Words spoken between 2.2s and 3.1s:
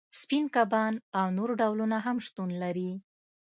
شتون لري